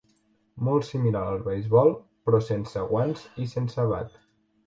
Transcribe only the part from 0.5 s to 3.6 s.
Molt similar al beisbol, però sense guants i